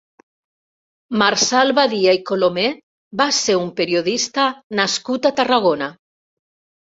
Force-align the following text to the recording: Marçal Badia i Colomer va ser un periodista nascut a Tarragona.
Marçal 1.21 1.73
Badia 1.79 2.15
i 2.19 2.21
Colomer 2.29 2.69
va 3.21 3.27
ser 3.41 3.59
un 3.65 3.69
periodista 3.81 4.47
nascut 4.81 5.29
a 5.33 5.35
Tarragona. 5.43 5.93